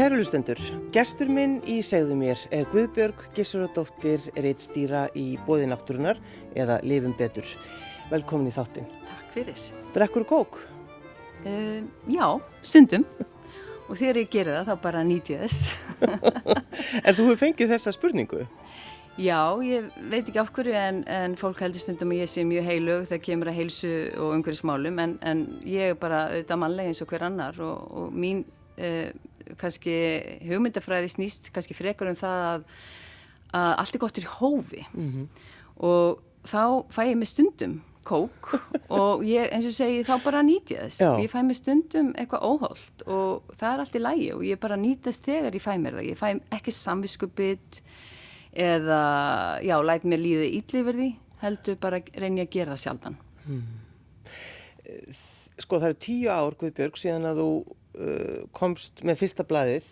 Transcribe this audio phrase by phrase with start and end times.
[0.00, 0.56] Kæru lustendur,
[0.96, 6.16] gestur minn í segðu mér er Guðbjörg Gissuradóttir reittstýra í bóði náttúrunar
[6.56, 7.44] eða lifum betur.
[8.08, 8.86] Velkomin í þáttin.
[9.10, 9.60] Takk fyrir.
[9.92, 10.56] Drekkur kók?
[11.44, 12.24] Uh, já,
[12.64, 13.04] stundum.
[13.90, 15.68] Og þegar ég gerir það þá bara nýt ég þess.
[17.04, 18.46] en þú hefur fengið þessa spurningu?
[19.20, 22.70] Já, ég veit ekki af hverju en, en fólk heldur stundum að ég sé mjög
[22.72, 27.04] heilug þegar kemur að heilsu og umhverjusmálum en, en ég er bara auðvitað mannlega eins
[27.04, 28.46] og hver annar og, og mín
[28.80, 29.10] uh,
[29.60, 29.94] kannski
[30.46, 32.66] hugmyndafræði snýst kannski frekar um það að,
[33.60, 35.46] að allt er gott í hófi mm -hmm.
[35.76, 36.62] og þá
[36.92, 38.54] fæ ég með stundum kók
[39.00, 41.10] og ég eins og segi þá bara nýti ég þess Já.
[41.20, 44.76] ég fæ með stundum eitthvað óholt og það er allt í lægi og ég bara
[44.80, 47.82] nýtast þegar ég fæ mér það ég fæ ekki samviskubitt
[48.52, 49.02] eða
[49.62, 51.10] já, læt mér líði íllifirði
[51.44, 53.68] heldur bara reyni að gera það sjaldan hmm.
[55.60, 57.50] Sko það eru tíu ár Guðbjörg síðan að þú
[57.98, 59.88] uh, komst með fyrsta blæðið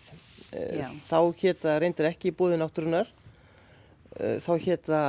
[0.55, 2.33] uh, þá hétta reyndir ekki
[2.65, 3.09] átturunar
[4.19, 5.01] uh, þá hétta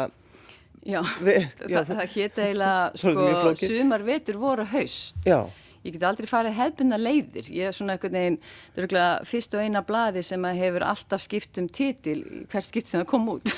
[0.86, 5.18] Já, við, já það, það hétta eiginlega sko, sumar vetur voru haust.
[5.28, 5.42] Já.
[5.80, 7.46] Ég get aldrei farið hefðbunna leiðir.
[7.56, 7.94] Ég er svona
[8.36, 12.18] það er eitthvað fyrst og eina bladi sem hefur alltaf skipt um titil
[12.52, 13.54] hver skipt sem það kom út.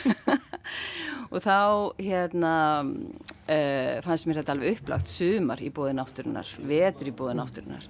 [1.32, 1.56] Og þá
[1.98, 2.54] hérna
[2.84, 7.88] uh, fannst mér þetta alveg upplagt sumar í bóði nátturinnar vetur í bóði nátturinnar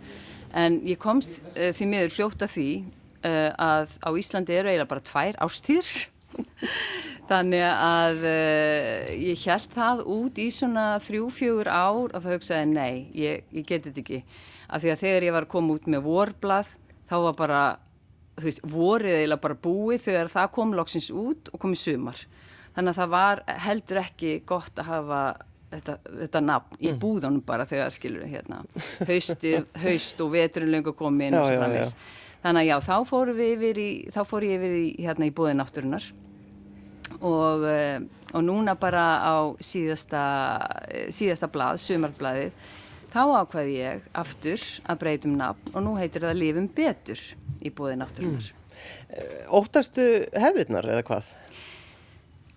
[0.53, 2.71] en ég komst uh, því miður fljóta því
[3.25, 6.07] uh, að á Íslandi eru eiginlega bara tvær ástýrs
[7.31, 12.95] Þannig að uh, ég held það út í svona þrjú-fjögur ár og það hugsaði nei,
[13.17, 14.21] ég, ég geti þetta ekki.
[14.73, 16.75] Af því að þegar ég var að koma út með vorblað
[17.09, 17.63] þá var bara,
[18.41, 22.21] þú veist, vorið eða bara búið þegar það kom loksins út og kom í sumar.
[22.73, 25.23] Þannig að það var heldur ekki gott að hafa
[25.73, 26.99] þetta, þetta nafn í mm.
[27.03, 28.63] búðunum bara þegar skilur við hérna.
[29.11, 31.39] Haustið, haust og veturinn lengur komið.
[32.43, 36.09] Þannig að já, þá fór, í, þá fór ég yfir í, hérna, í búðin átturinnar
[37.21, 38.01] og, eh,
[38.33, 40.23] og núna bara á síðasta,
[41.15, 42.57] síðasta blað, sumarblaðið,
[43.13, 47.23] þá ákvaði ég aftur að breytum nafn og nú heitir það Lífum betur
[47.63, 48.51] í bóði náttúrunar.
[48.51, 48.59] Mm.
[49.53, 51.31] Óttastu hefðirnar eða hvað?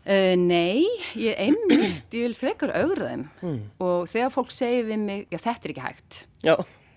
[0.06, 0.86] Uh, nei,
[1.18, 3.28] ég einmitt, ég vil frekar augra þeim.
[3.42, 3.62] Mm.
[3.82, 6.20] og þegar fólk segir við mig, já þetta er ekki hægt.
[6.46, 6.56] Já.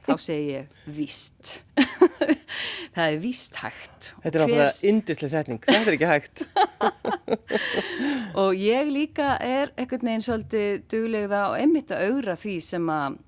[0.08, 1.54] Þá segi ég víst.
[2.96, 4.10] Það er víst hægt.
[4.22, 4.78] Þetta er náttúrulega Hvers...
[4.88, 5.60] indislega setning.
[5.66, 6.44] Þetta er ekki hægt.
[8.42, 13.18] Og ég líka er ekkert neginn svolítið duglegða og einmitt að augra því sem að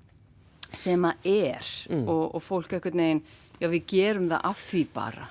[0.71, 1.69] að er.
[1.91, 2.05] Mm.
[2.07, 3.21] og, og fólk ekkert neginn
[3.61, 5.29] já við gerum það af því bara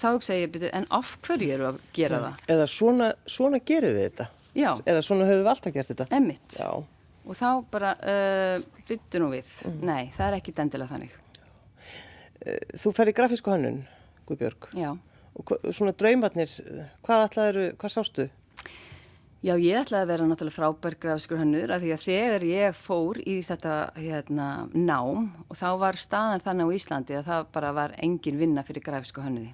[0.00, 2.30] þá segi ég en af hverju eru að gera ja.
[2.30, 4.70] það eða svona, svona gerum við þetta já.
[4.86, 6.72] eða svona höfum við alltaf gert þetta Emmitt já
[7.22, 8.58] og þá bara uh,
[8.88, 9.80] byttu nú við mm.
[9.86, 13.82] nei, það er ekki dendilega þannig uh, Þú fer í grafísku hannun
[14.28, 14.92] Guðbjörg Já.
[15.38, 16.52] og svona draumarnir
[17.02, 18.28] hvað ætlaður, hvað sástu?
[19.42, 23.18] Já, ég ætlaði að vera náttúrulega frábær grafískur hannur af því að þegar ég fór
[23.26, 27.96] í þetta hérna, nám og þá var staðan þannig á Íslandi að það bara var
[28.02, 29.50] engin vinna fyrir grafísku hannuði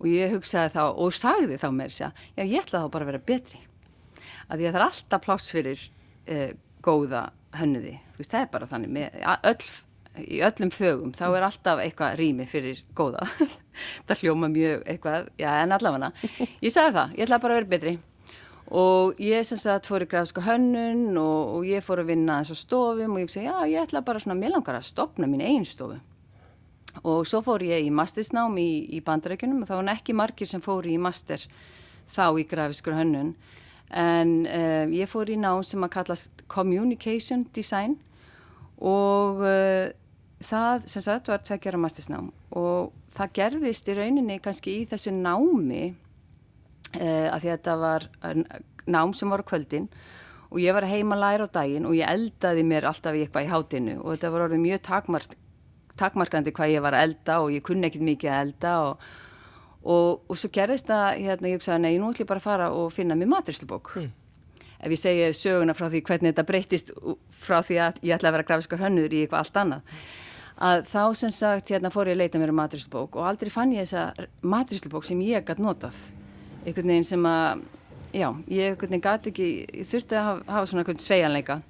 [0.00, 3.12] og ég hugsaði þá og sagði þá þess að já, ég ætlaði þá bara að
[3.12, 3.62] vera betri
[4.48, 5.82] af því að það er alltaf pláss fyrir
[6.28, 6.52] uh,
[6.84, 7.24] góða
[7.58, 7.98] hönnuði.
[8.18, 9.68] Veist, það er bara þannig, með, öll,
[10.24, 13.28] í öllum fögum þá er alltaf eitthvað rými fyrir góða.
[14.08, 16.10] það hljóma mjög eitthvað, já en allavega.
[16.60, 17.94] Ég sagði það, ég ætla bara að vera betri.
[18.74, 22.52] Og ég sem sagt fór í græðsku hönnun og, og ég fór að vinna eins
[22.54, 25.44] og stofum og ég segi já ég ætla bara svona, mér langar að stopna mín
[25.44, 25.98] einn stofu.
[27.02, 30.62] Og svo fór ég í mastersnám í, í bandarækjunum og þá var ekki margir sem
[30.62, 31.42] fór í master
[32.14, 33.34] þá í græðsku hönnun.
[33.90, 37.98] En uh, ég fór í ná sem að kallast Communication Design
[38.78, 39.90] og uh,
[40.44, 45.92] það sem sagt var tveggjara mastisnám og það gerðist í rauninni kannski í þessu námi
[45.92, 48.08] uh, að því að þetta var
[48.90, 49.88] nám sem var kvöldin
[50.50, 53.46] og ég var heima að læra á daginn og ég eldaði mér alltaf í eitthvað
[53.46, 55.36] í hátinu og þetta var orðið mjög takmark,
[56.00, 59.06] takmarkandi hvað ég var að elda og ég kunni ekkit mikið að elda og
[59.84, 62.68] og, og svo gerðist það, hérna, ég hugsaði, nei, nú ætlum ég bara að fara
[62.74, 63.92] og finna mér maturslubók.
[64.00, 64.12] Mm.
[64.84, 66.92] Ef ég segja söguna frá því hvernig þetta breytist
[67.44, 69.94] frá því að ég ætla að vera grafiskar hönnur í eitthvað allt annað,
[70.64, 73.72] að þá sem sagt, hérna, fór ég að leita mér um maturslubók og aldrei fann
[73.74, 75.98] ég þessa maturslubók sem ég gæti notað.
[76.64, 77.64] Einhvern veginn sem að,
[78.12, 81.60] já, ég einhvern veginn gæti ekki, ég þurfti að hafa, hafa svona einhvern sveianleika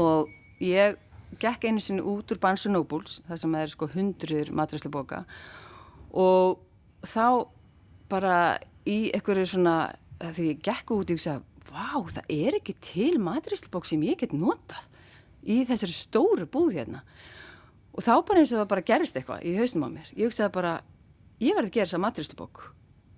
[0.00, 0.32] og
[0.64, 0.98] ég
[1.40, 5.24] gekk einu sinni út úr Barnes Nobles, það sem er sko hundruður maturslubóka
[6.14, 6.60] og
[7.04, 7.26] þá
[8.12, 8.36] bara
[8.86, 9.76] í einhverju svona
[10.20, 14.18] þegar ég gekk út og ég sagði Vá, það er ekki til maturislbók sem ég
[14.20, 14.84] get notað
[15.42, 17.00] í þessari stóru búð hérna.
[17.94, 20.12] Og þá bara eins og það bara gerist eitthvað í hausnum á mér.
[20.14, 20.74] Ég hugsaði bara,
[21.42, 22.62] ég verði að gera þessa maturislubók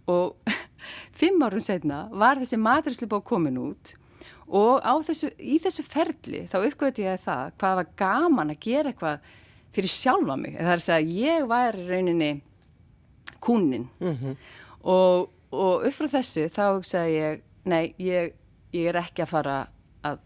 [0.06, 0.54] og
[1.20, 3.96] fimm árum setna var þessi maturislubók komin út
[4.46, 9.30] og þessu, í þessu ferli þá uppgöti ég það hvað var gaman að gera eitthvað
[9.74, 12.30] fyrir sjálfa mig það er að segja ég var rauninni
[13.42, 14.36] kúnin mm -hmm.
[14.82, 18.32] og, og upp frá þessu þá segi ég nei ég,
[18.72, 19.56] ég er ekki að fara
[20.02, 20.18] að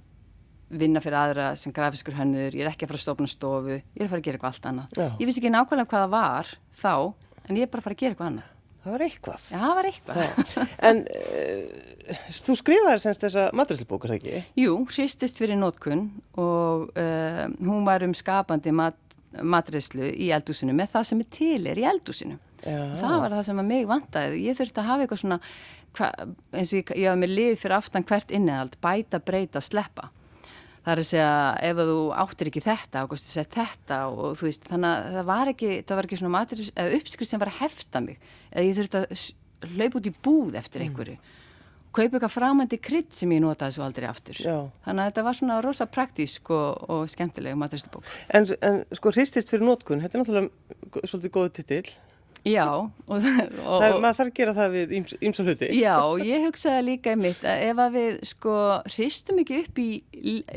[0.69, 4.01] vinna fyrir aðra sem grafiskur hönnur ég er ekki að fara að stofna stofu ég
[4.01, 5.09] er að fara að gera eitthvað allt annað Já.
[5.19, 7.15] ég vissi ekki nákvæmlega hvað það var þá
[7.49, 9.47] en ég er bara að fara að gera eitthvað annað Það var eitthvað.
[9.53, 10.45] Já, það var eitthvað.
[10.89, 14.43] en uh, þú skrifaði semst þessa matræslubók, er það ekki?
[14.63, 16.07] Jú, hristist fyrir nótkunn
[16.41, 18.97] og uh, hún var um skapandi mat,
[19.41, 22.39] matræslu í eldúsinu með það sem er til er í eldúsinu.
[22.61, 22.81] Já.
[23.01, 24.41] Það var það sem að mig vantæði.
[24.45, 25.39] Ég þurfti að hafa eitthvað svona,
[25.97, 26.09] hva,
[26.53, 30.11] eins og ég, ég hafa með lið fyrir aftan hvert innehald, bæta, breyta, sleppa
[30.85, 31.33] það er að segja
[31.69, 35.29] ef þú áttir ekki þetta og góðstu sett þetta og þú veist þannig að það
[35.31, 38.17] var ekki, það var ekki svona matur eða uppskrift sem var að hefta mig
[38.51, 40.89] eða ég þurfti að hlaupa út í búð eftir mm.
[40.89, 41.39] einhverju mm.
[41.91, 44.57] kaupa eitthvað framandi krydd sem ég notaði svo aldrei aftur Já.
[44.87, 49.53] þannig að þetta var svona rosa praktísk og, og skemmtileg maturistubók en, en sko hristist
[49.53, 51.91] fyrir nótkun, þetta er náttúrulega svolítið góð titill
[52.47, 52.67] Já.
[52.71, 55.71] Og, og, það er, maður þarf að gera það við ymsa hluti.
[55.77, 55.95] Já,
[56.25, 58.55] ég hugsaði líka einmitt að ef að við sko
[58.95, 59.89] hristum ekki upp í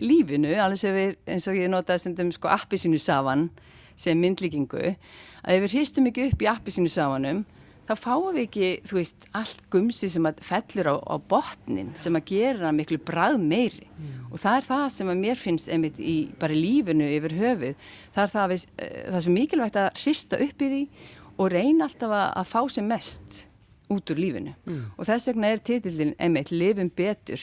[0.04, 3.50] lífinu, alveg sem við, eins og ég notaði sem sko appisínu savan
[4.00, 4.94] sem myndlíkingu,
[5.44, 7.44] að ef við hristum ekki upp í appisínu savanum,
[7.84, 12.16] þá fáum við ekki, þú veist, allt gumsi sem að fellur á, á botnin sem
[12.16, 14.30] að gera miklu bræð meiri mm.
[14.30, 18.24] og það er það sem að mér finnst einmitt í bara lífinu yfir höfuð, það
[18.24, 20.82] er það, við, eh, það sem mikilvægt að hrista upp í því
[21.38, 23.44] og reyna alltaf að, að fá sem mest
[23.94, 24.82] út úr lífinu mm.
[24.98, 27.42] og þess vegna er titillin einmitt lifum betur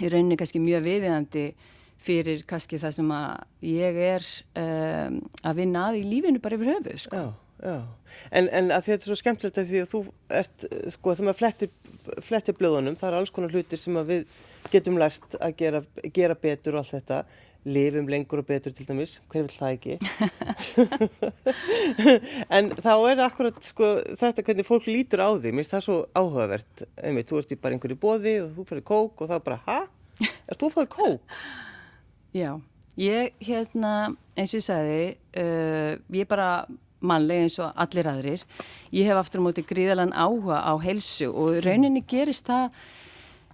[0.00, 1.46] í rauninni kannski mjög viðiðandi
[2.02, 4.28] fyrir kannski það sem að ég er
[4.58, 7.20] um, að vinna að í lífinu bara yfir höfu sko.
[7.20, 7.76] Já, já,
[8.30, 10.02] en, en að þetta er svo skemmtilegt að því að þú
[10.40, 10.66] ert,
[10.96, 11.72] sko, þegar maður flettir,
[12.30, 14.40] flettir blöðunum, það er alls konar hlutir sem við
[14.72, 15.84] getum lært að gera,
[16.16, 17.22] gera betur og allt þetta
[17.64, 19.94] lifum lengur og betur til dæmis, hver vil það ekki
[22.56, 25.98] en þá er akkurat sko, þetta hvernig fólk lítur á því, mér finnst það svo
[26.18, 29.46] áhugavert einmitt, þú ert í bara einhverju bóði og þú fyrir kók og það er
[29.46, 29.78] bara, hæ?
[30.50, 31.38] Er þú fyrir kók?
[32.42, 32.50] Já,
[32.98, 33.92] ég hérna
[34.34, 36.50] eins og ég sagði uh, ég er bara
[37.02, 38.42] mannleg eins og allir aðrir
[38.94, 42.70] ég hef aftur á móti gríðalan áhuga á helsu og rauninni gerist það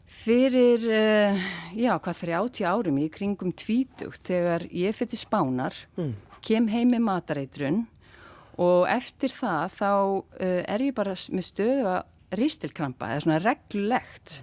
[0.08, 1.46] Fyrir, uh,
[1.76, 6.14] já, hvað 30 árum í kringum tvítugt þegar ég fyrir spánar, mm.
[6.44, 7.82] kem heim með matareitrun
[8.56, 14.40] og eftir það þá uh, er ég bara með stöðu að ristilkrampa, eða svona reglulegt.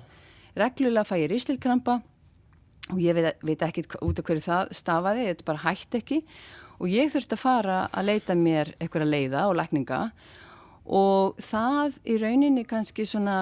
[0.55, 1.99] Reglulega fæ ég ristilkrampa
[2.93, 6.21] og ég veit, veit ekki út af hverju það stafaði, þetta bara hætti ekki
[6.77, 10.43] og ég þurfti að fara að leita mér eitthvað að leiða og lækninga og
[10.85, 13.39] og það í rauninni kannski svona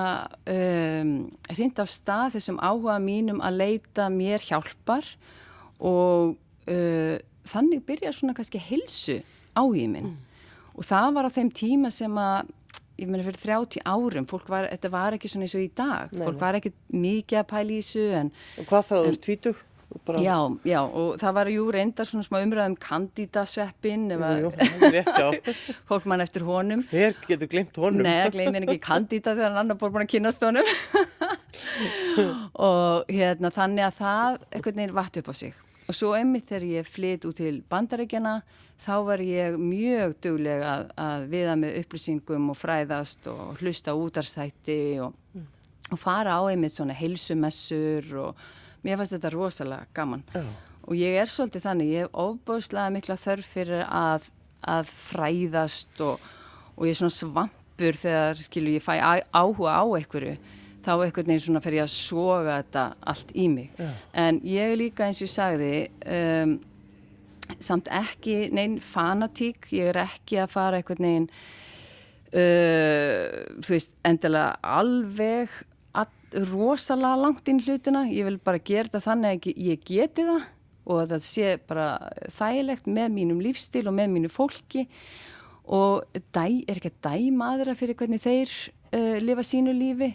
[0.48, 1.14] um,
[1.52, 5.08] hrind af stað þessum áhuga mínum að leita mér hjálpar
[5.84, 6.38] og
[6.72, 7.16] uh,
[7.52, 9.20] þannig byrjar svona kannski hilsu
[9.60, 10.20] áhugin minn mm.
[10.78, 12.54] og það var á þeim tíma sem að
[13.02, 16.12] ég meina fyrir 30 árum, fólk var, þetta var ekki svona eins og í dag,
[16.14, 16.44] nei, fólk nei.
[16.46, 18.30] var ekki mikið að pæla í þessu en...
[18.62, 19.64] Og hvað þá, þú tvítug?
[20.06, 20.22] Bara...
[20.24, 25.28] Já, já, og það var jú reyndar svona smá umræðum kandidasveppin já
[25.90, 28.04] Fólk mann eftir honum Hver getur glemt honum?
[28.04, 30.68] Nei, gleymir ekki kandida þegar hann annar búin að kynast honum
[32.68, 36.68] Og hérna, þannig að það einhvern veginn vatt upp á sig Og svo einmitt þegar
[36.70, 38.38] ég flytt út til bandaríkjana
[38.84, 44.80] þá var ég mjög dugleg að, að viða með upplýsingum og fræðast og hlusta útarstætti
[45.04, 45.48] og, mm.
[45.92, 48.44] og fara á einmitt svona heilsumessur og
[48.84, 50.44] mér fannst þetta rosalega gaman Já.
[50.84, 54.28] og ég er svolítið þannig, ég hef óbúslega mikla þörf fyrir að,
[54.62, 56.28] að fræðast og,
[56.76, 58.94] og ég er svona svampur þegar skilur ég fæ
[59.32, 60.36] áhuga á einhverju
[60.84, 63.90] þá einhvern veginn svona fer ég að soga þetta allt í mig Já.
[64.26, 65.74] en ég líka eins og ég sagði
[66.18, 66.56] um,
[67.64, 71.30] samt ekki neinn fanatík, ég er ekki að fara einhvern veginn
[72.34, 73.28] uh,
[73.60, 75.62] þú veist, endilega alveg
[76.50, 80.50] rosalega langt inn hlutina, ég vil bara gera þetta þannig að ég geti það
[80.84, 81.88] og að það sé bara
[82.34, 84.88] þægilegt með mínum lífstíl og með mínu fólki.
[85.64, 86.04] Og
[86.36, 90.12] dæ, er ekki að dæma aðra fyrir hvernig þeir uh, lifa sínu lífi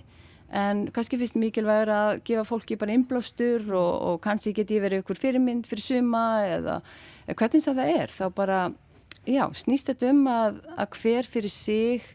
[0.48, 5.20] en kannski finnst mikilvægur að gefa fólki bara inblástur og, og kannski geti verið ykkur
[5.20, 6.78] fyrirmynd fyrir suma eða
[7.28, 8.60] hvernig það er, þá bara
[9.28, 12.06] já, snýst þetta um að, að hver fyrir sig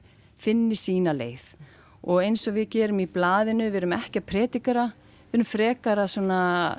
[0.41, 1.51] finni sína leið
[2.03, 4.85] og eins og við gerum í blaðinu, við erum ekki að predikara,
[5.31, 6.15] við erum frekar að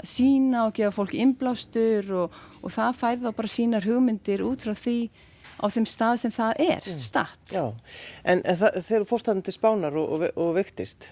[0.06, 4.74] sína og gefa fólki inblástur og, og það fær þá bara sínar hugmyndir út frá
[4.78, 4.98] því
[5.54, 7.02] á þeim stað sem það er, mm.
[7.02, 7.42] statt.
[7.52, 7.66] Já,
[8.24, 11.08] en, en það, þeir fórst þarna til spánar og, og, og vektist,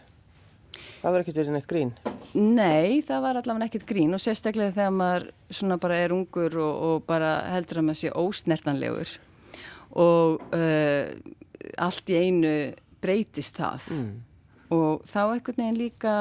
[1.00, 1.92] það var ekkert verið neitt grín?
[2.32, 6.86] Nei, það var allavega ekkert grín og sérstaklega þegar maður svona bara er ungur og,
[6.88, 9.16] og bara heldur að maður sé ósnertanlegur
[10.00, 11.10] og uh,
[11.76, 12.54] allt í einu
[13.02, 13.88] breytist það.
[13.96, 14.20] Mm
[14.72, 16.12] og þá einhvern veginn líka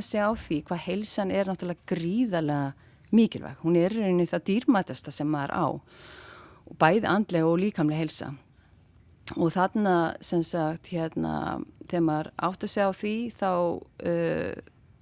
[0.00, 2.70] segja á því hvað heilsan er náttúrulega gríðarlega
[3.10, 3.58] mikilvæg.
[3.64, 5.66] Hún er rauninni það dýrmætasta sem maður á
[6.70, 8.30] og bæði andlega og líkamlega heilsa
[9.36, 14.52] og þarna sem sagt hérna þegar maður átt að segja á því þá uh,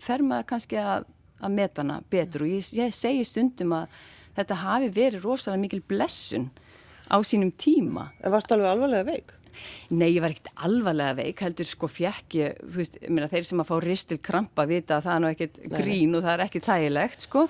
[0.03, 1.07] fer maður kannski að,
[1.41, 4.01] að meta hana betur og ég, ég segi stundum að
[4.39, 6.51] þetta hafi verið rosalega mikil blessun
[7.09, 8.11] á sínum tíma.
[8.21, 9.38] En varst alveg alvarlega veik?
[9.91, 13.63] Nei, ég var ekkert alvarlega veik, heldur sko fjekk ég, þú veist, minna, þeir sem
[13.63, 16.69] að fá ristil krampa vita að það er nú ekkert grín og það er ekkert
[16.69, 17.47] þægilegt sko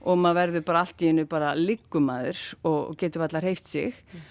[0.00, 4.22] og maður verður bara allt í hennu bara liggumæður og getur allar heilt sig mm.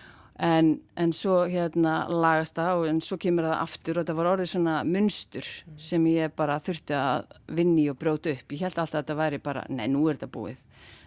[0.48, 4.32] en, en svo hérna lagast það og en svo kemur það aftur og þetta var
[4.34, 5.76] orðið svona munstur mm.
[5.90, 8.56] sem ég bara þurfti að vinni og bróta upp.
[8.56, 10.64] Ég held alltaf að þetta væri bara, nei, nú er þetta búið.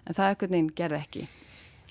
[0.06, 1.26] En það ekkert neginn gerði ekki.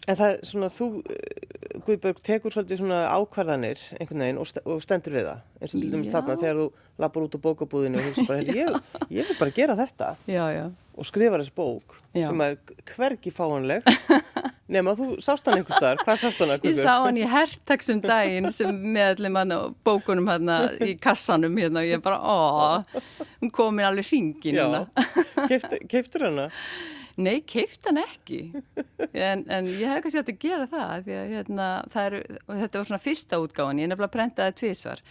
[0.10, 4.82] En það svona, þú, eh, Guðberg, tekur svolítið svona ákvarðanir einhvern veginn og, st og
[4.82, 5.42] stendur við það.
[5.62, 6.66] eins og til dæmis þarna þegar þú
[7.04, 8.80] lapar út á bókabúðinu og þú bara, ég,
[9.14, 10.64] ég vil bara gera þetta já, já.
[10.98, 12.26] og skrifa þessi bók já.
[12.28, 12.58] sem er
[12.96, 13.86] hvergi fáanleg.
[14.72, 16.78] Nefn að þú sást hann einhver starf, hvað sást hann að Guðberg?
[16.80, 21.84] Ég sá hann í herrtaksum daginn sem meðallum hann á bókunum hérna í kassanum hérna
[21.84, 22.82] og ég bara, ó,
[23.42, 24.88] hún kom inn alveg hringin hérna.
[25.92, 26.66] Keiftur hann að?
[27.22, 28.40] Nei, keift hann ekki.
[29.12, 32.22] En, en ég hef kannski hægt að gera það því að hérna, það eru,
[32.62, 35.04] þetta var svona fyrsta útgáðan, ég er nefnilega prentaði tvísvar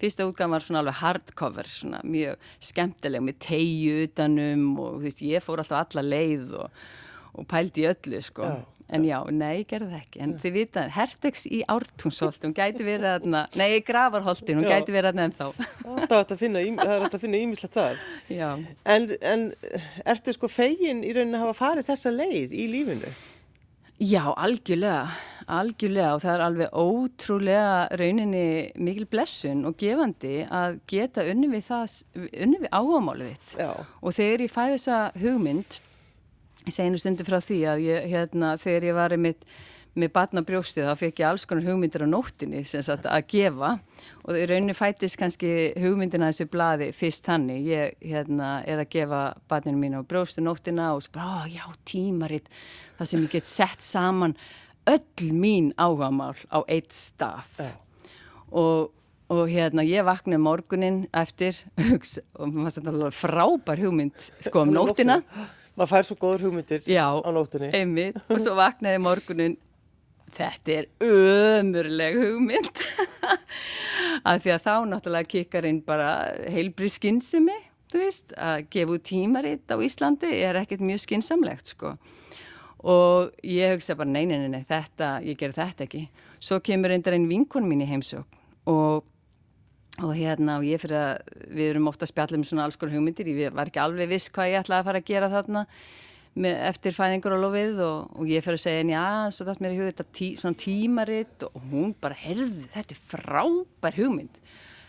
[0.00, 5.44] fyrsta útgáðan var svona alveg hardcover svona mjög skemmtileg með tegju utanum og veist, ég
[5.44, 6.82] fór alltaf alla leið og,
[7.38, 8.48] og pældi öllu sko.
[8.48, 8.77] Já.
[8.88, 10.20] En já, nei, gerði það ekki.
[10.24, 14.78] En þið vita, Hertegs í Ártúnsholt, hún gæti verið aðna, nei, Gravarholtin, hún já.
[14.78, 15.48] gæti verið aðna ennþá.
[15.84, 17.80] Það er að finna ímislegt.
[18.32, 18.48] Já.
[18.88, 19.48] En, en
[20.08, 23.12] ertu sko fegin í rauninni að hafa farið þessa leið í lífinu?
[23.98, 25.08] Já, algjörlega,
[25.50, 28.44] algjörlega og það er alveg ótrúlega rauninni
[28.78, 31.68] mikil blessun og gefandi að geta unni við,
[32.14, 33.56] við áhámálið þitt.
[33.58, 33.72] Já.
[34.00, 35.80] Og þegar ég fæði þessa hugmynd
[36.66, 39.44] Ég segi einu stundu frá því að ég, hérna, þegar ég var með,
[39.98, 43.70] með batna brjóstið þá fekk ég alls konar hugmyndir á nóttinni sagt, að gefa
[44.26, 47.64] og í rauninni fætist kannski hugmyndina þessu bladi fyrst hannig.
[47.70, 52.50] Ég hérna, er að gefa batninu mín á brjóstu nóttina og svo bara, já, tímaritt,
[52.98, 54.36] það sem ég get sett saman
[54.88, 57.48] öll mín áhagamál á eitt stað.
[57.60, 57.76] Yeah.
[58.48, 58.90] Og,
[59.32, 61.58] og hérna, ég vaknaði morgunin eftir
[62.38, 65.22] og maður sætti alveg frábær hugmynd sko um nóttina.
[65.78, 67.70] Maður fær svo góður hugmyndir Já, á nóttunni.
[67.78, 69.56] einmitt, og svo vaknaði morgunin.
[70.36, 72.82] Þetta er ömurleg hugmynd.
[74.28, 76.10] Að því að þá náttúrulega kikkar inn bara
[76.50, 77.56] heilbrið skinnsimi
[77.88, 81.94] þú veist, að gefa út tímaritt á Íslandi er ekkert mjög skinsamlegt sko.
[82.88, 86.04] Og ég hugsa bara nei, nei, nei, þetta, ég ger þetta ekki.
[86.38, 88.28] Svo kemur reyndar einn vinkon mín í heimsók
[88.68, 89.06] og
[90.04, 92.94] og hérna og ég fyrir að við erum ofta að spjalla um svona alls konar
[92.94, 93.30] hugmyndir.
[93.32, 95.64] Ég var ekki alveg viss hvað ég ætlaði að fara að gera þarna
[96.38, 99.62] með, eftir fæðingur og lofið og, og ég fyrir að segja henni já, svo dætt
[99.64, 101.46] mér í hug þetta tí, svona tímaritt.
[101.48, 104.42] Og hún bara, herði, þetta er frábær hugmynd.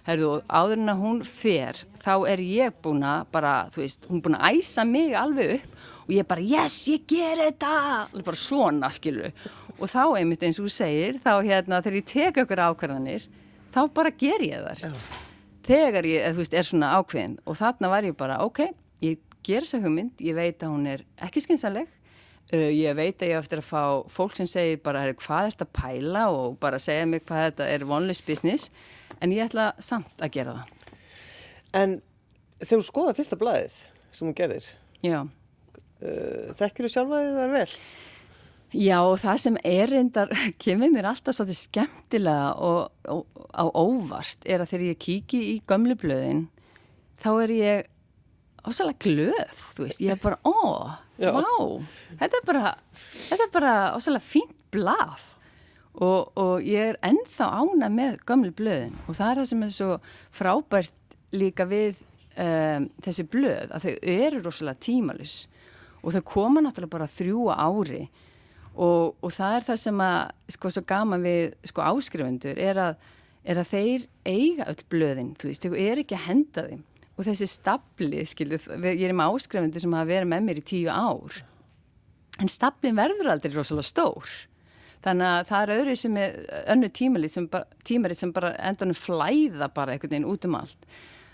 [0.10, 4.06] Herðu og áður en að hún fer þá er ég búin að bara, þú veist,
[4.10, 7.74] hún er búin að æsa mig alveg upp og ég bara, yes, ég ger þetta!
[8.26, 9.28] Bara svona, skilu
[9.80, 13.28] og þá einmitt eins og þú segir, þá hérna þegar ég tek okkur ákvarðanir
[13.74, 14.92] þá bara ger ég þar Já.
[15.70, 18.66] þegar ég, þú veist, er svona ákveðin og þarna var ég bara, ok,
[19.06, 21.88] ég ger þessa hugmynd, ég veit að hún er ekki skynsaleg
[22.54, 25.70] uh, ég veit að ég eftir að fá fólk sem segir bara, hvað er þetta
[25.70, 26.26] að pæla?
[26.34, 28.70] og bara segja mig hvað þetta er vonlist business,
[29.20, 30.76] en ég ætla samt að gera það.
[31.80, 32.00] En
[32.60, 34.70] þegar þú skoða fyrsta blæðið sem hún gerir
[35.06, 37.68] uh, þekkir þú sjálfaðið þar vel?
[38.70, 40.34] Já og það sem er reyndar,
[40.64, 45.56] kemur mér alltaf svolítið skemmtilega og, og á óvart er að þegar ég kíki í
[45.70, 46.44] gömlu blöðin
[47.20, 47.90] þá er ég
[48.68, 51.32] ósalega glöð, þú veist, ég er bara, ó, Já.
[51.34, 51.48] vá,
[52.20, 55.26] þetta er bara, þetta er bara ósalega fínt blað.
[56.00, 58.94] Og, og ég er ennþá ána með gömlu blöðin.
[59.10, 59.96] Og það er það sem er svo
[60.38, 62.04] frábært líka við
[62.40, 65.36] um, þessi blöð að þau eru rosalega tímalis
[66.00, 68.04] og þau koma náttúrulega bara þrjú ári
[68.80, 70.20] og, og það er það sem að
[70.56, 73.10] sko svo gaman við sko áskrifundur er að,
[73.44, 76.86] er að þeir eiga öll blöðin, þú veist, þau er ekki að henda þeim.
[77.20, 80.94] Og þessi stapli, skilju, ég er með áskrifundur sem hafa verið með mér í tíu
[80.94, 81.42] ár.
[82.40, 84.30] En staplin verður aldrei rosalega stór.
[85.04, 86.38] Þannig að það er öðru sem er
[86.72, 87.48] önnu tímarit sem,
[87.88, 90.88] tímarit sem bara endunum flæða bara einhvern veginn út um allt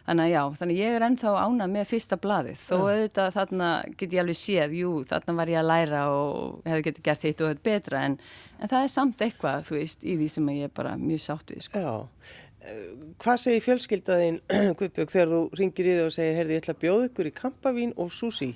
[0.05, 4.15] þannig að já, þannig ég er ennþá ána með fyrsta bladið, þó auðvitað þarna get
[4.15, 7.53] ég alveg séð, jú, þarna var ég að læra og hefði getið gert eitt og
[7.53, 8.17] þetta betra en,
[8.59, 11.55] en það er samt eitthvað, þú veist, í því sem ég er bara mjög sátt
[11.55, 11.85] við, sko.
[11.85, 11.95] Já,
[13.21, 14.43] hvað segir fjölskyldaðinn,
[14.79, 17.35] Guðbjörg, þegar þú ringir í þau og segir, heyrði, ég ætla að bjóða ykkur í
[17.41, 18.53] kampavín og sushi?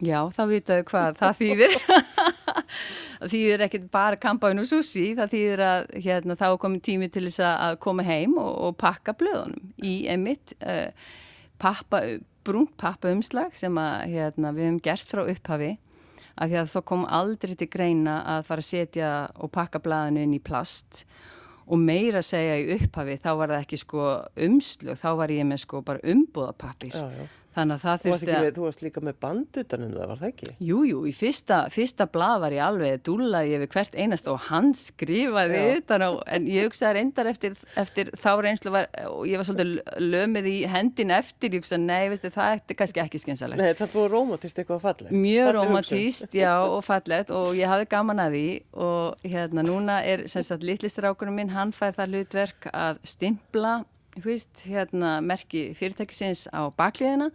[0.00, 1.74] Já, þá vitaðu hvað það þýðir.
[3.20, 7.26] það þýðir ekkert bara kampáinn og sushi, það þýðir að hérna, þá komið tími til
[7.28, 10.88] þess að koma heim og, og pakka blöðunum í emitt uh,
[11.60, 12.02] pappa,
[12.46, 15.74] brúnt pappaumslag sem að, hérna, við hefum gert frá upphafi
[16.40, 20.24] að því að þá kom aldrei til greina að fara að setja og pakka blöðinu
[20.24, 21.04] inn í plast
[21.70, 24.06] og meira að segja í upphafi þá var það ekki sko
[24.46, 26.96] umslug, þá var ég með sko bara umbúðapappir.
[26.96, 27.28] Já, já.
[27.50, 28.48] Þannig að það þurfti að...
[28.54, 30.50] Þú varst líka með bandutanum það, var það ekki?
[30.62, 34.70] Jújú, jú, í fyrsta, fyrsta blad var ég alveg dúlaði yfir hvert einast og hann
[34.78, 35.98] skrifaði þetta
[36.36, 40.56] en ég hugsaði reyndar eftir, eftir þá reynslu var, og ég var svolítið lömið í
[40.70, 43.62] hendin eftir, ég hugsaði nei, veistu, það er kannski ekki skynsalegt.
[43.62, 45.14] Nei, það búið romantist eitthvað fallegt.
[45.26, 48.48] Mjög romantist, já, og fallegt og ég hafði gaman að því
[48.86, 53.80] og hérna núna er sem sagt litlistrákunum minn, hann fær það hlutverk að stimpla
[54.18, 57.30] veist, hérna, merki fyrirtækisins á bakliðina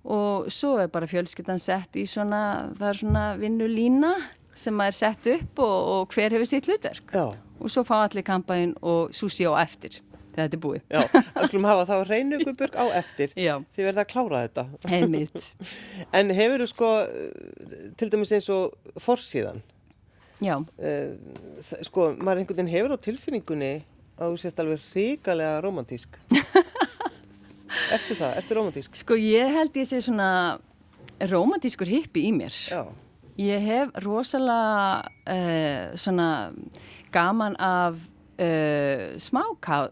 [0.00, 4.12] og svo er bara fjölskyldan sett í svona, það er svona vinnulína
[4.56, 7.26] sem er sett upp og, og hver hefur sitt hlutverk Já.
[7.36, 10.82] og svo fá allir kampæn og súsi á eftir þegar þetta er búið.
[10.86, 11.00] Já,
[11.34, 13.54] það skulum hafa þá reynuguburg á eftir Já.
[13.74, 14.64] því verða að klára þetta.
[14.86, 15.48] Einmitt.
[16.20, 16.90] en hefur þú sko,
[17.98, 19.62] til dæmis eins og forsíðan,
[20.40, 20.56] Já.
[20.80, 21.16] Uh,
[21.84, 23.72] sko, maður einhvern veginn hefur á tilfinningunni
[24.20, 26.18] að þú sést alveg ríkalega romantísk
[27.94, 28.34] Ertu það?
[28.40, 28.98] Ertu romantísk?
[29.00, 30.58] Sko ég held ég sé svona
[31.30, 32.84] romantískur hippi í mér Já.
[33.40, 36.28] Ég hef rosalega uh, svona
[37.14, 39.86] gaman af uh, smá ká,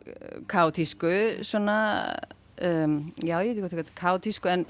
[0.50, 1.12] kátísku
[1.46, 1.78] svona
[2.60, 4.66] um, já ég veit ekki hvað kátísku en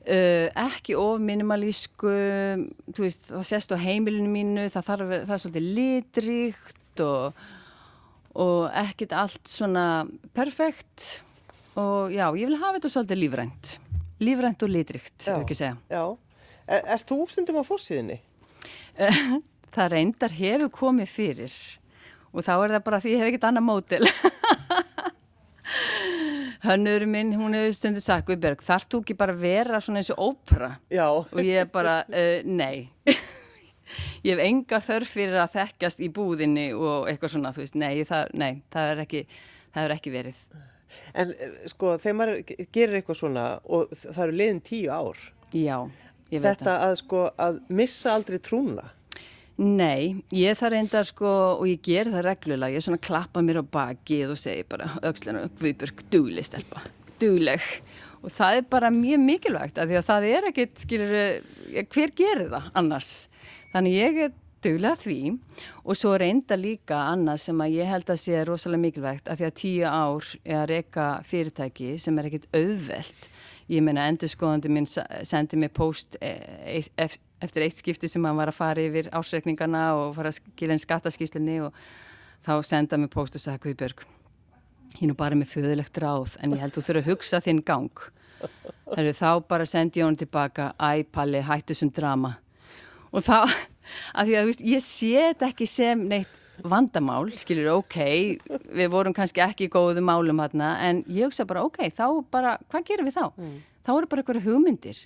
[0.00, 2.08] Uh, ekki of minimalísku
[2.96, 7.42] veist, það sést á heimilinu mínu það, þarf, það er svolítið litrikt og
[8.38, 11.22] og ekkit allt svona perfekt.
[11.80, 13.76] Og já, ég vil hafa þetta svolítið lífrænt.
[14.20, 15.76] Lífrænt og litrikt, hefur ekki segja.
[15.90, 16.04] Já,
[16.66, 18.20] er, er þú stundum á fórsíðinni?
[19.74, 21.56] það reyndar hefur komið fyrir
[22.30, 24.04] og þá er það bara því ég hef ekkit annað mótil
[26.60, 30.22] Hannur minn, hún hefur stundu sagt Guðberg, þarf þú ekki bara vera svona eins og
[30.30, 30.74] ópra?
[30.92, 31.06] Já.
[31.08, 32.90] Og ég bara, uh, nei
[34.26, 38.04] ég hef enga þörf fyrir að þekkjast í búðinni og eitthvað svona, þú veist, nei,
[38.08, 39.24] það, nei, það er ekki,
[39.74, 40.44] það er ekki verið.
[41.14, 42.40] En eh, sko, þegar maður
[42.74, 45.26] gerir eitthvað svona og það eru liðin tíu ár.
[45.50, 45.76] Já,
[46.30, 46.56] ég veit það.
[46.56, 48.88] Þetta að sko, að missa aldrei trúna.
[49.60, 53.42] Nei, ég þarf reyndar sko og ég ger það reglulega, ég er svona að klappa
[53.44, 56.80] mér á bakið og segi bara aukslanu, Guðburg, dugleg stelpa,
[57.20, 57.66] dugleg
[58.20, 61.16] og það er bara mjög mikilvægt að því að það er ekkit, skilur,
[61.94, 63.12] hver gerir það annars?
[63.72, 64.32] Þannig ég er
[64.64, 65.18] duglega því
[65.84, 69.48] og svo reynda líka annað sem að ég held að sé rosalega mikilvægt að því
[69.48, 73.28] að tíu ár er að reyka fyrirtæki sem er ekkit auðvelt.
[73.70, 78.50] Ég meina endur skoðandi minn sendi mér post e, eftir eitt skipti sem hann var
[78.50, 81.76] að fara yfir ásreikningarna og fara að skilja einn skattaskíslunni og
[82.46, 84.02] þá senda mér post og sagði Guðbjörg,
[84.96, 87.62] ég er nú bara með föðulegt ráð en ég held þú þurfa að hugsa þinn
[87.66, 88.04] gang.
[88.90, 92.38] Heru, þá bara sendi ég hann tilbaka, æ Palli, hættu sem drama
[93.10, 93.46] og þá,
[94.18, 97.96] að því að veist, ég sé þetta ekki sem neitt vandamál, skiljur, ok,
[98.76, 102.56] við vorum kannski ekki í góðu málum hérna, en ég hugsa bara, ok, þá bara,
[102.68, 103.24] hvað gerum við þá?
[103.40, 103.54] Mm.
[103.86, 105.00] Þá eru bara einhverju hugmyndir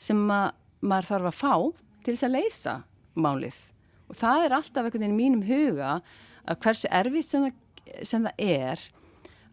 [0.00, 1.54] sem að, maður þarf að fá
[2.04, 2.76] til þess að leysa
[3.18, 3.58] málið
[4.10, 5.90] og það er alltaf einhvern veginn í mínum huga
[6.48, 7.46] að hversu erfið sem,
[8.06, 8.86] sem það er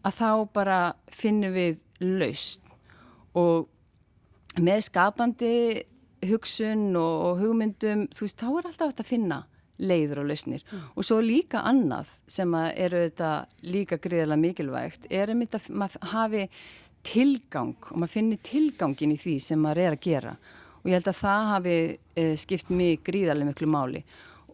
[0.06, 0.78] að þá bara
[1.12, 2.64] finnum við laust
[3.38, 3.68] og
[4.58, 5.54] með skapandi
[6.26, 9.38] hugsun og, hugmyndum, þú veist, þá er alltaf þetta að finna
[9.78, 10.64] leiður og lausnir.
[10.72, 10.86] Mm.
[10.96, 13.32] og svo líka annað sem eru þetta
[13.62, 16.48] líka greiðilega mikilvægt er einmitt að maður hafi
[17.06, 20.34] tilgang og maður finnir tilgangin í því sem maður er að gera.
[20.82, 21.76] Og ég held að það hafi
[22.18, 24.02] e, skipt mig gríðarlega miklu máli.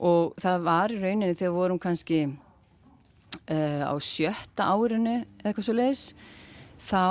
[0.05, 2.21] Og það var í rauninni þegar vorum kannski
[3.49, 6.07] e, á sjötta árinu eða eitthvað svo leiðis
[6.85, 7.05] þá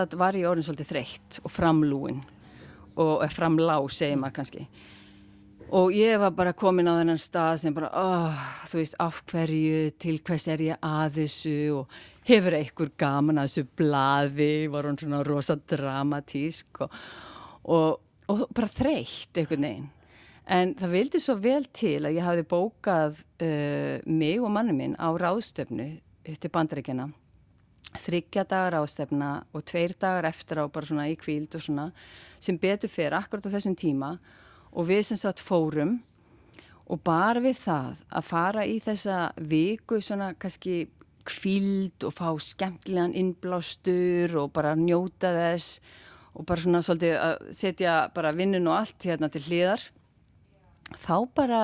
[0.00, 2.22] að var ég orðin svolítið þreytt og framlúin
[3.00, 4.64] og framlá segir maður kannski.
[5.70, 9.92] Og ég var bara komin á þennan stað sem bara, oh, þú veist, af hverju
[10.02, 11.54] til hvers er ég að þessu?
[11.78, 16.98] Og hefur einhver gaman að þessu blaði, var hún svona rosa dramatísk og,
[17.70, 18.02] og,
[18.34, 19.88] og bara þreytt einhvern veginn
[20.50, 24.96] En það vildi svo vel til að ég hafði bókað uh, mig og manni minn
[24.98, 25.88] á ráðstöfnu
[26.26, 27.06] til bandaríkjana.
[27.90, 31.88] Þryggja dagar ráðstöfna og tveir dagar eftir á bara svona í kvíld og svona
[32.42, 34.16] sem betur fyrir akkurat á þessum tíma
[34.70, 35.98] og við sem sagt fórum
[36.90, 40.88] og bara við það að fara í þessa viku svona kannski
[41.30, 45.80] kvíld og fá skemmtilegan innblástur og bara njóta þess
[46.34, 49.86] og bara svona svolítið að setja bara vinnun og allt hérna til hliðar
[50.98, 51.62] þá bara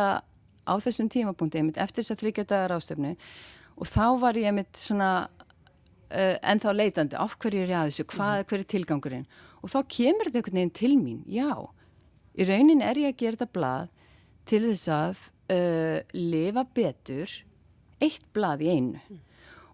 [0.67, 3.15] á þessum tímapunkti eftir þess að þryggja dagar ástöfnu
[3.77, 8.07] og þá var ég mitt svona uh, ennþá leitandi af hverju er ég að þessu,
[8.13, 9.27] hvað, hver er tilgangurinn?
[9.63, 11.51] Og þá kemur þetta einhvern veginn til mín já,
[12.37, 13.93] í raunin er ég að gera þetta blað
[14.47, 17.39] til þess að uh, lifa betur
[18.03, 19.21] eitt blað í einu.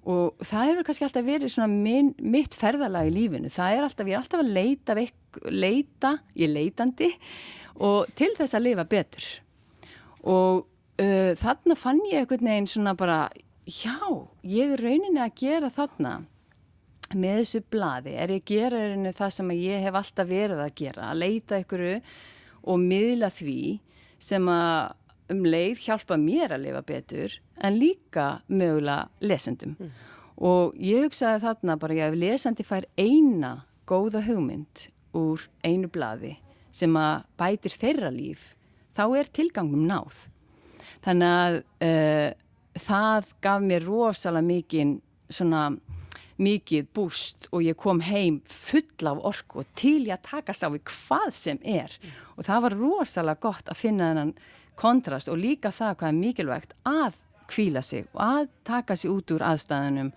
[0.02, 3.50] Og það hefur kannski alltaf verið svona minn, mitt ferðalag í lífinu.
[3.54, 5.14] Það er alltaf, ég er alltaf að leita veik,
[5.46, 7.10] leita, ég er leitandi
[7.86, 9.28] og til þess að lifa betur
[10.22, 10.66] og
[11.02, 13.24] uh, þarna fann ég einhvern veginn svona bara
[13.66, 13.98] já,
[14.42, 16.20] ég er rauninni að gera þarna
[17.12, 20.76] með þessu bladi, er ég að gera rauninni það sem ég hef alltaf verið að
[20.80, 21.96] gera að leita einhverju
[22.62, 23.62] og miðla því
[24.22, 24.94] sem að
[25.32, 29.76] um leið hjálpa mér að lifa betur en líka mögulega lesendum.
[29.78, 29.92] Mm.
[30.42, 33.52] Og ég hugsaði þarna bara að ef lesandi fær eina
[33.88, 36.36] góða hugmynd úr einu bladi
[36.72, 38.52] sem að bætir þeirra líf,
[38.96, 40.26] þá er tilgangum náð.
[41.02, 42.28] Þannig að uh,
[42.78, 44.94] það gaf mér rosalega mikið
[45.32, 45.64] svona
[46.42, 50.68] mikið búst og ég kom heim full af orku og til ég að takast á
[50.72, 51.92] við hvað sem er
[52.36, 54.32] og það var rosalega gott að finna þennan
[54.80, 57.20] kontrast og líka það hvað er mikilvægt að
[57.52, 60.12] kvíla sig og að taka sig út úr aðstæðanum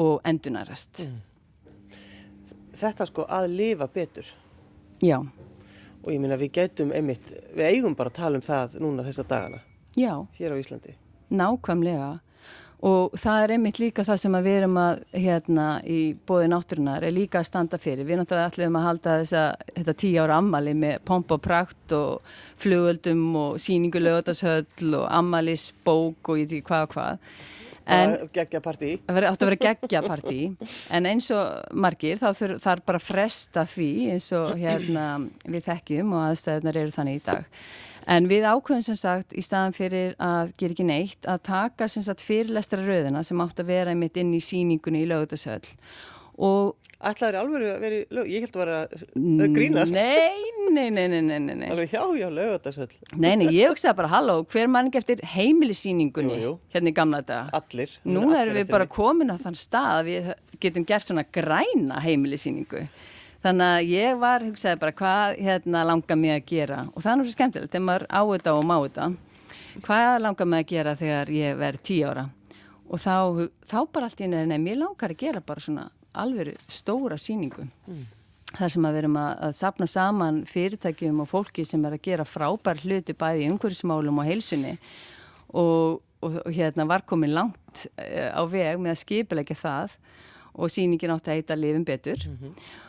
[0.00, 1.04] og endunarast.
[1.04, 1.20] Mm.
[2.80, 4.28] Þetta sko að lifa betur.
[5.04, 5.18] Já.
[6.04, 9.26] Og ég minna við gætum einmitt, við eigum bara að tala um það núna þessa
[9.28, 9.60] dagana.
[9.98, 10.14] Já.
[10.38, 10.96] Hér á Íslandi.
[11.30, 12.18] Nákvæmlega
[12.86, 17.12] og það er einmitt líka það sem við erum að hérna í bóði náttúrunar er
[17.12, 18.06] líka að standa fyrir.
[18.08, 19.42] Við náttúrulega ætlum að halda þessa,
[19.76, 26.32] þetta tíu ára ammali með pomp og prakt og flugöldum og síningu lögotashöll og ammalisbók
[26.32, 27.26] og ég veit hvað og hvað.
[27.90, 28.92] En, geggja partí.
[29.08, 30.40] Átt að vera geggja partí
[30.94, 32.28] en eins og margir þá
[32.60, 35.06] þarf bara fresta því eins og hérna
[35.44, 37.48] við þekkjum og aðstæðunar eru þannig í dag.
[38.10, 42.04] En við ákveðum sem sagt í staðan fyrir að gera ekki neitt að taka sem
[42.04, 45.62] sagt fyrirlestra rauðina sem átt að vera einmitt inn í síningunni í lögutasöll
[46.40, 48.26] Ætlaður alveg að vera í lög?
[48.28, 49.94] Ég held að vera að grínast.
[49.94, 51.68] Nei, nei, nei, nei, nei, nei.
[51.72, 52.90] Alveg hjá, já, lögutasöll.
[53.14, 56.52] Nei, nei, ég hugsaði bara, halló, hver mann eftir heimilisíningunni jú, jú.
[56.74, 57.48] hérna í gamla daga?
[57.56, 57.94] Allir.
[58.04, 60.28] Nú erum við bara komin á þann stað að við
[60.60, 62.84] getum gert svona græna heimilisíningu.
[63.40, 67.16] Þannig að ég var, hugsaði bara hvað hérna, langar mig að gera og það er
[67.16, 69.06] náttúrulega skemmtilegt þegar maður á þetta og má þetta.
[69.86, 72.26] Hvað langar mig að gera þegar ég verði tíu ára
[72.90, 73.14] og þá,
[73.64, 77.66] þá bara allt í nefnir, ég langar að gera bara svona alveg stóra síningu.
[77.86, 78.04] Mm.
[78.50, 82.26] Það sem að verum að, að sapna saman fyrirtækjum og fólki sem er að gera
[82.26, 84.74] frábær hluti bæði í umhverfismálum og heilsunni
[85.54, 89.98] og, og, og hérna var komin langt uh, á veg með að skipilegja það
[90.50, 92.26] og síningin átti að heita Livin betur.
[92.26, 92.86] Mm -hmm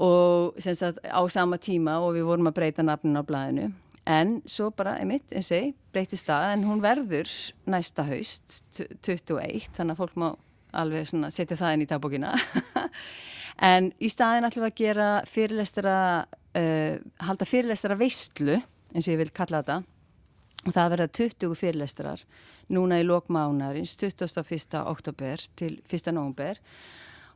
[0.00, 3.70] og semst að á sama tíma og við vorum að breyta nafnun á blæðinu
[4.10, 7.28] en svo bara, einmitt, eins og ég breyti stað en hún verður
[7.68, 10.28] næsta haust 21, þannig að fólk má
[10.72, 12.34] alveg svona setja það inn í dagbókina
[13.70, 16.94] en í staðin ætlum við að gera fyrirlestara uh,
[17.26, 19.80] halda fyrirlestara veistlu eins og ég vil kalla þetta
[20.66, 22.24] og það verða 20 fyrirlestarar
[22.70, 24.82] núna í lokmánarins 21.
[24.84, 26.12] oktober til 1.
[26.14, 26.60] november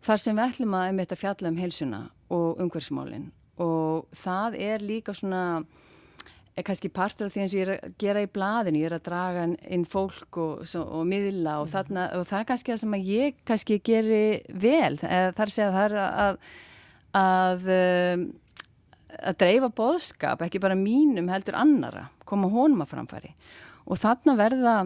[0.04, 2.02] þar sem við ætlum að einmitt að fjalla um heilsuna
[2.34, 3.30] og umhverfsmálinn
[3.62, 5.64] og það er líka svona
[6.54, 8.96] er kannski partur af því eins og ég er að gera í bladinu, ég er
[8.98, 11.72] að draga inn fólk og, svo, og miðla og, mm.
[11.74, 14.22] þarna, og það er kannski það sem ég kannski geri
[14.64, 16.40] vel, þar sé að það er að
[17.14, 18.24] að, um,
[19.20, 23.34] að dreifa boðskap, ekki bara mínum heldur annara, koma honum að framfæri
[23.84, 24.76] og þarna verða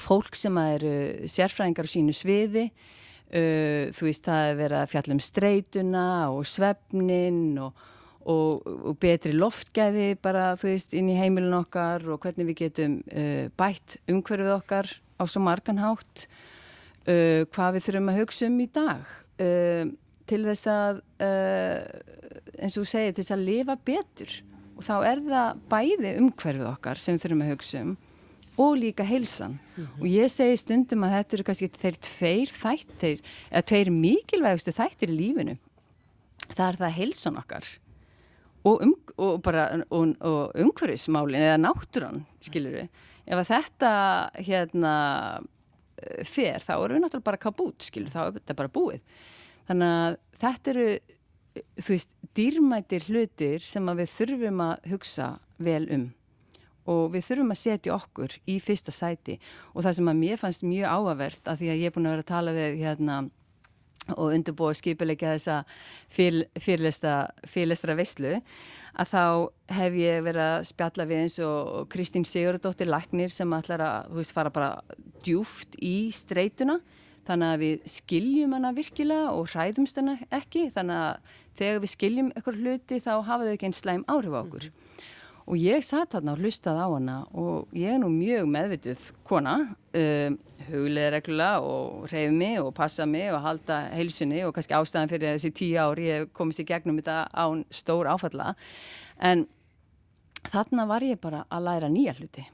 [0.00, 0.96] fólk sem eru
[1.28, 2.66] sérfræðingar á sínu sviði
[3.32, 7.78] Uh, þú veist, það er verið að fjalla um streytuna og svefnin og,
[8.28, 13.00] og, og betri loftgæði bara, þú veist, inn í heimilin okkar og hvernig við getum
[13.10, 16.26] uh, bætt umhverfið okkar á svo marganhátt
[17.06, 19.02] uh, hvað við þurfum að hugsa um í dag
[19.42, 19.84] uh,
[20.30, 21.02] til þess að
[22.62, 24.32] eins og segja, til þess að lifa betur.
[24.78, 27.92] Og þá er það bæði umhverfið okkar sem þurfum að hugsa um
[28.62, 29.58] og líka heilsan.
[29.76, 30.00] Mm -hmm.
[30.00, 33.18] og ég segi stundum að þetta eru kannski þeir tveir þættir
[33.50, 35.56] eða tveir mikilvægustu þættir í lífinu.
[36.52, 37.64] Það er það heilsan okkar
[38.62, 43.92] og, um, og bara og, og umhverfismálin eða náttúran, skilur við ef þetta
[44.42, 44.94] hérna
[46.26, 49.20] fer, þá eru við náttúrulega bara kabút, skilur, þá er þetta bara búið.
[49.68, 50.88] Þannig að þetta eru
[51.78, 55.28] þú veist, dýrmætir hlutir sem að við þurfum að hugsa
[55.62, 56.08] vel um.
[56.90, 59.36] Og við þurfum að setja okkur í fyrsta sæti.
[59.76, 62.16] Og það sem að mér fannst mjög áavert að því að ég er búin að
[62.16, 63.18] vera að tala við hérna
[64.16, 65.58] og undirbúið skipilegja þessa
[66.12, 68.34] fyrirlestra visslu
[68.92, 69.24] að þá
[69.78, 74.34] hef ég verið að spjalla við eins og Kristín Sigurdóttir Læknir sem ætlar að veist,
[74.34, 74.72] fara bara
[75.24, 76.80] djúft í streytuna
[77.28, 82.32] þannig að við skiljum hana virkilega og hræðumst hana ekki þannig að þegar við skiljum
[82.34, 84.66] eitthvað hluti þá hafa þau ekki einn slæm áhrif á okkur.
[84.72, 84.81] Mm
[85.46, 89.56] og ég satt þarna og hlustað á hana og ég er nú mjög meðvituð kona,
[89.98, 90.36] um,
[90.68, 95.34] huglega reglulega og reyfi mig og passa mig og halda heilsunni og kannski ástæðan fyrir
[95.34, 98.52] þessi tíu ári ég komist í gegnum þetta án stór áfalla.
[99.18, 99.46] En
[100.50, 102.44] þarna var ég bara að læra nýja hluti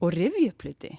[0.00, 0.94] og rivja upp hluti.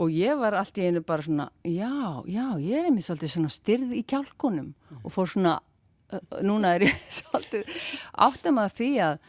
[0.00, 1.90] Og ég var allt í einu bara svona já,
[2.24, 4.70] já, ég er einmitt svolítið svona styrð í kjálkunum
[5.02, 5.58] og fór svona,
[6.46, 7.76] núna er ég svolítið
[8.16, 9.28] áttum að því að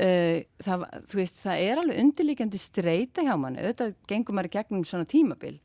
[0.00, 5.08] Uh, það, veist, það er alveg undirlíkjandi streyta hjá manni, auðvitað gengur maður gegnum svona
[5.08, 5.58] tímabil.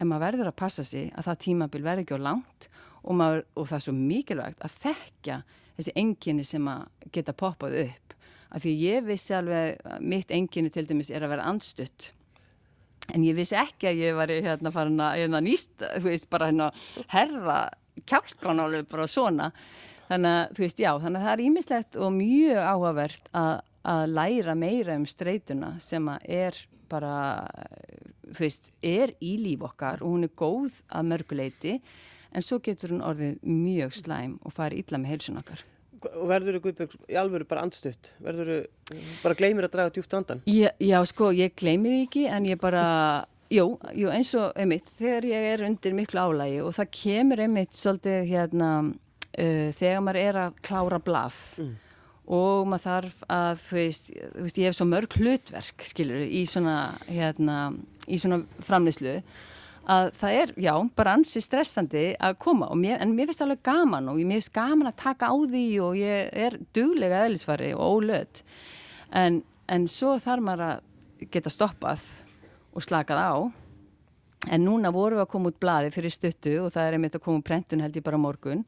[0.00, 2.68] En maður verður að passa sig að það tímabil verður ekki á langt
[3.02, 5.38] og, maður, og það er svo mikilvægt að þekkja
[5.76, 8.14] þessi enginni sem að geta poppað upp.
[8.50, 12.10] Af því ég vissi alveg mitt enginni til dæmis er að vera andstutt.
[13.14, 16.50] En ég vissi ekki að ég var hérna farin að hérna nýst, þú veist, bara
[16.50, 16.70] hérna
[17.12, 17.58] herða
[18.06, 19.50] kjálkan alveg bara svona
[20.10, 23.54] þannig að þú veist, já, þannig að það er ímislegt og mjög áhugavert að
[23.86, 26.58] að læra meira um streytuna sem að er
[26.90, 27.14] bara,
[28.32, 31.78] þú veist, er í líf okkar og hún er góð að mörguleiti
[32.36, 35.64] en svo getur hún orðið mjög slæm og farið illa með heilsun okkar.
[36.06, 38.12] Og verður þú Guðbjörg í alvöru bara andstutt?
[38.22, 40.42] Verður þú bara gleymir að draga djúft andan?
[40.50, 42.84] Já, já sko, ég gleymi því ekki en ég bara,
[43.50, 47.74] jú, jú eins og einmitt, þegar ég er undir miklu álægi og það kemur einmitt
[47.78, 48.70] svolítið hérna
[49.38, 51.74] uh, þegar maður er að klára blað mm.
[52.38, 56.46] og maður þarf að, þú veist, þú veist ég hef svo mörg hlutverk, skilur, í
[56.50, 56.78] svona,
[57.10, 57.58] hérna,
[58.06, 59.20] í svona framleyslu
[59.86, 63.66] að það er, já, bara ansi stressandi að koma mér, en mér finnst það alveg
[63.68, 68.00] gaman og mér finnst gaman að taka á því og ég er duglega eðlisfari og
[68.00, 68.40] ólöð
[69.14, 72.02] en, en svo þarf maður að geta stoppað
[72.76, 73.34] og slakað á
[74.50, 77.24] en núna vorum við að koma út bladi fyrir stuttu og það er einmitt að
[77.26, 78.66] koma úr prentun held ég bara morgun.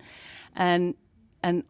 [0.55, 0.95] En
[1.47, 1.61] en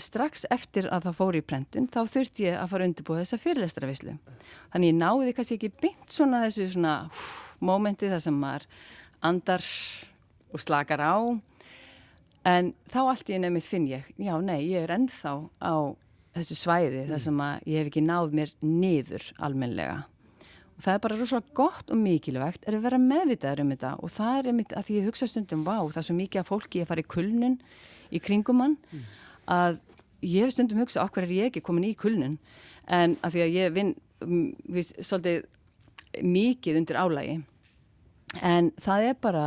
[0.00, 4.14] strax eftir að það fór í prentun þá þurfti ég að fara undirbúið þessa fyrirlestravislu
[4.72, 6.94] þannig ég náði kannski ekki byggt svona þessu svona
[7.60, 8.64] mómenti þar sem maður
[9.20, 9.66] andar
[10.50, 11.16] og slakar á.
[12.48, 15.74] En þá allt ég nefnitt finn ég já nei, ég er ennþá á
[16.38, 17.10] þessu svæði mm.
[17.12, 19.98] þar sem að ég hef ekki náð mér niður almenlega
[20.80, 23.88] og það er bara rosalega gott og mikilvægt er að vera meðvitaður um þetta.
[24.00, 26.46] Og það er einmitt að því ég hugsa stundum vá það er svo mikið að
[26.48, 27.56] fólki að fara í kulnun
[28.08, 28.76] í kringum hann.
[28.88, 29.02] Mm.
[29.50, 29.76] að
[30.24, 32.38] ég hef stundum hugsað okkur er ég ekki komin í kulnun?
[32.88, 33.92] En að því að ég vinn
[34.24, 37.36] við, svolítið mikið undir álægi
[38.40, 39.44] en það er bara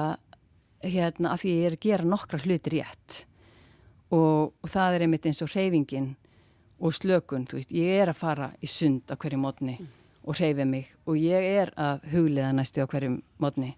[0.85, 3.23] hérna að því ég er að gera nokkra hluti rétt.
[4.13, 6.13] Og, og það er einmitt eins og hreyfingin
[6.77, 9.91] og slökun, þú veist, ég er að fara í sund á hverju mótni mm.
[10.23, 10.87] Og hreyfi mig.
[11.07, 13.73] Og ég er að hugliða næstu á hverju mótni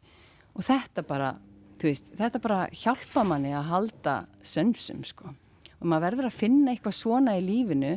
[0.55, 1.33] og þetta bara
[1.81, 5.33] veist, þetta bara hjálpa manni að halda sönsum sko.
[5.81, 7.95] Og maður verður að finna eitthvað svona í lífinu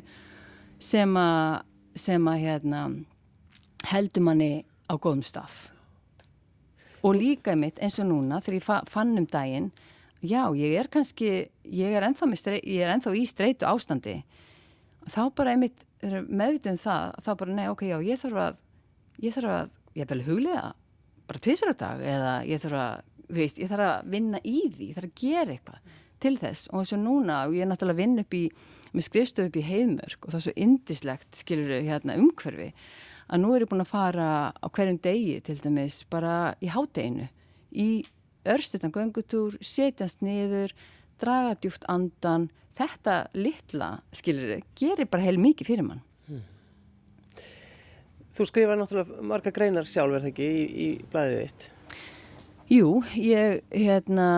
[0.82, 1.62] sem að,
[1.98, 2.82] sem að hérna,
[3.88, 4.52] heldur manni
[4.90, 5.54] á góðum stað.
[7.06, 9.70] Og líka mitt eins og núna þegar ég fann um daginn
[10.20, 14.18] já, ég er kannski ég er ennþá, streit, ég er ennþá í streitu ástandi
[15.12, 18.58] þá bara einmitt meðvitið um það þá bara, nei, ok, já, ég þarf að
[19.24, 20.66] ég þarf að, ég vil hugliða
[21.28, 24.90] bara tvísar á dag eða ég þarf að veist, ég þarf að vinna í því,
[24.90, 26.68] ég þarf að gera eitthvað til þess.
[26.72, 28.42] Og eins og núna og ég er náttúrulega að vinna upp í,
[28.94, 32.68] með skrifstöðu upp í heiðmörk og það er svo indislegt, skilur við hérna umhverfi,
[33.28, 37.28] að nú er ég búin að fara á hverjum degi til dæmis bara í hádeginu,
[37.76, 37.88] í
[38.48, 40.72] örstutan göngutúr, setjast niður,
[41.20, 46.04] draga djúft andan, þetta litla, skilur gerir bara heil mikið fyrir mann.
[46.28, 46.44] Hmm.
[48.34, 51.68] Þú skrifar náttúrulega marga greinar sjálf, er það ekki, í, í blæðið þitt?
[52.68, 54.28] Jú, ég hérna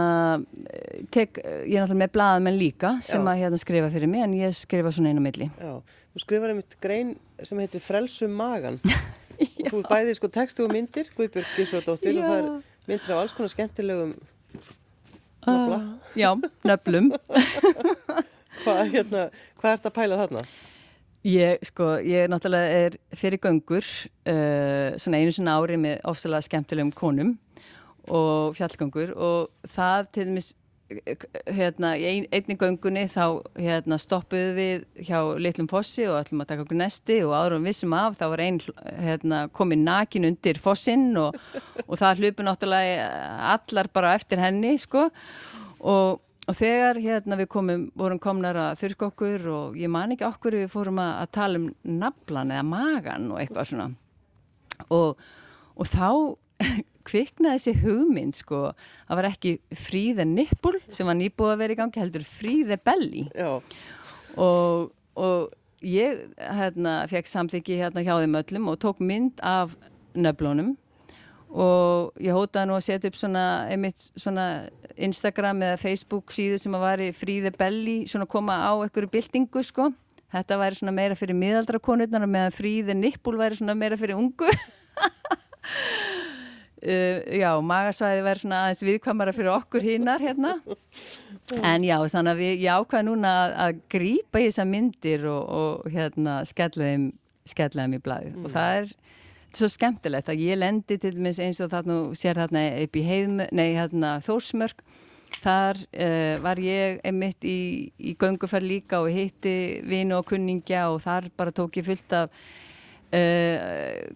[1.10, 3.32] tek, ég er náttúrulega með blaðamenn líka sem Já.
[3.32, 5.48] að hérna skrifa fyrir mig en ég skrifa svona einu milli.
[5.58, 5.72] Já,
[6.14, 8.78] þú skrifar einmitt grein sem heitir Frelsum magan
[9.64, 12.50] og þú bæðir sko textu og myndir Guðbjörg Gísradóttir og það er
[12.86, 14.14] myndir af alls konar skemmtilegum
[15.50, 15.82] nöfla.
[15.82, 16.30] Uh, já,
[16.70, 17.10] nöflum.
[18.64, 19.28] Hvað hérna,
[19.60, 20.44] hva ert að pæla þarna?
[21.28, 26.94] Ég, sko, ég náttúrulega er fyrir göngur uh, svona einu svona ári með ofsalega skemmtilegum
[26.96, 27.34] konum
[28.08, 30.54] og fjallgöngur og það til dæmis
[31.46, 36.50] hérna, í ein, einni göngunni þá hérna, stoppuðu við hjá litlum fossi og ætlum að
[36.50, 38.58] taka okkur nesti og áður um vissum af þá var einn
[39.04, 41.38] hérna, komið nakin undir fossinn og,
[41.86, 43.06] og það hlupu náttúrulega
[43.52, 45.06] allar bara eftir henni sko
[45.78, 46.18] og,
[46.50, 50.56] og þegar hérna, við komum, vorum komnar að þurrka okkur og ég man ekki okkur
[50.58, 51.68] við fórum að, að tala um
[52.00, 53.86] naflan eða magan og eitthvað svona.
[54.90, 55.20] Og,
[55.76, 56.08] og þá
[57.10, 58.64] kviknaði þessi hugmynd sko.
[59.06, 63.28] Það var ekki fríða nippul sem var nýbúið að vera í gangi heldur fríða belli
[64.40, 69.78] og, og ég hérna fekk samþyggi hérna hjá þeim öllum og tók mynd af
[70.18, 70.74] nöflunum
[71.50, 74.46] og ég hótaði nú að setja upp svona, einmitt svona
[75.00, 79.64] Instagram eða Facebook síðu sem að var í fríða belli svona koma á einhverju byltingu
[79.66, 79.90] sko.
[80.30, 84.50] Þetta væri svona meira fyrir miðaldra konurnar meðan fríða nippul væri svona meira fyrir ungu.
[86.80, 90.54] Uh, já, magasvæði verður svona aðeins viðkvamara fyrir okkur hinnar hérna.
[91.60, 95.90] En já, þannig að við ákvaðum núna að, að grýpa í þessa myndir og, og
[95.92, 98.46] hérna skella þeim í blæði mm.
[98.46, 98.94] og það er
[99.56, 103.38] svo skemmtilegt að ég lendi til dæmis eins og þarna sér þarna upp í heim,
[103.52, 104.82] nei hérna Þórsmörk.
[105.40, 110.98] Þar uh, var ég einmitt í, í gönguferð líka og hitti vinu og kunningja og
[111.04, 112.34] þar bara tók ég fullt af
[113.14, 114.10] uh,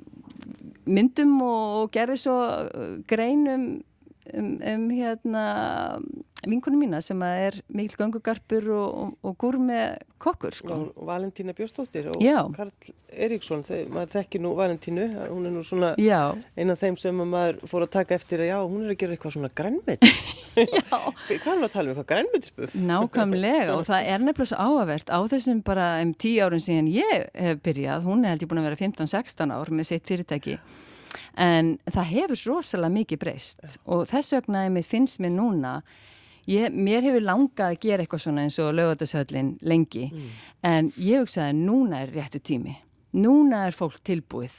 [0.85, 3.69] myndum og, og gerði svo uh, greinum
[4.33, 5.45] um, um hérna
[6.49, 9.79] vinkunum mína sem er Mikl Gangugarpur og, og, og Gúrme
[10.21, 10.77] Kokkur sko.
[10.77, 12.39] Já, Valentína Björnstóttir og Já.
[12.57, 12.73] Karl
[13.15, 17.61] Eriksson, þeir, maður þekki nú Valentínu, hún er nú svona eina af þeim sem maður
[17.71, 21.45] fór að taka eftir að já, hún er að gera eitthvað svona grænmetis hvað er
[21.45, 22.79] það að tala um eitthvað grænmetisbuff?
[22.91, 27.29] Nákvæmlega og það er nefnilega svo áavert á þessum bara um tíu árun síðan ég
[27.33, 30.59] hef byrjað, hún er held ég búin að vera 15-16 ár með sitt fyrirtæki
[31.37, 33.79] en það hefur rosalega mikið breyst.
[33.85, 35.79] Og þess vegna finnst mér núna
[36.45, 40.11] Ég, mér hefur langað að gera eitthvað svona eins og lögatarsöllin lengi.
[40.13, 40.33] Mm.
[40.61, 42.75] en ég hugsaði að núna er réttu tími.
[43.17, 44.53] Núna er fólk tilbúið.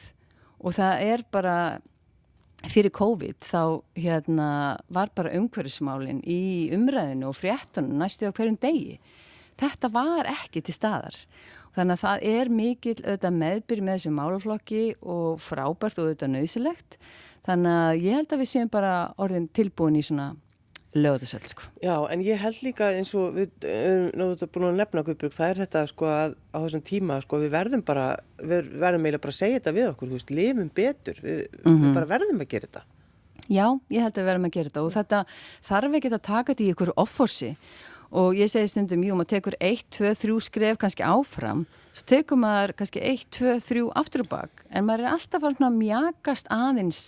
[0.66, 1.58] Og það er bara
[2.66, 4.48] fyrir COVID þá hérna
[4.90, 8.98] var bara umhverfismálin í umræðinu og fréttunum næstu á hverjum degi.
[9.60, 11.20] Þetta var ekki til staðar
[11.76, 12.96] þannig að það er mikil
[13.42, 16.98] meðbyrg með þessu málaflokki og frábært og auðvitað nöysilegt
[17.46, 20.34] þannig að ég held að við séum bara orðin tilbúin í svona
[20.96, 21.68] lögðusöld sko.
[21.84, 23.52] Já, en ég held líka eins og við
[24.16, 27.52] náttúrulega búin að nefna Guðbrug, það er þetta sko að á þessum tíma sko við
[27.56, 28.06] verðum bara,
[28.40, 31.60] við verðum eiginlega bara að segja þetta við okkur, þú veist, lifum betur, við, mm
[31.60, 31.82] -hmm.
[31.82, 31.98] við mhm.
[32.00, 32.84] bara verðum að gera þetta.
[33.46, 35.26] Já, ég held að við verðum að gera þetta og þetta
[35.62, 37.95] þarf ekki að taka þetta í ykkur offorsi og
[38.38, 41.66] ég segi stundum, jú, maður tekur 1, 2, 3 skref kannski áfram,
[41.96, 45.66] svo tekur maður kannski 1, 2, 3 aftur og bak, en maður er alltaf að
[45.80, 47.04] mjagast aðeins